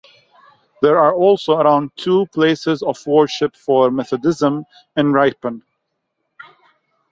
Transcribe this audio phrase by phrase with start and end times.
[0.81, 4.65] There are also around two places of worship for Methodism
[4.97, 5.61] in Ripon.